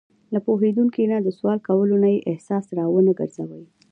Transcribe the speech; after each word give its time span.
له 0.33 0.39
پوهېدونکي 0.47 1.03
نه 1.11 1.17
د 1.21 1.27
سوال 1.37 1.59
کولو 1.67 1.95
نه 2.03 2.09
یې 2.13 2.25
احساس 2.31 2.65
را 2.77 2.85
ونهګرځوي. 2.89 3.65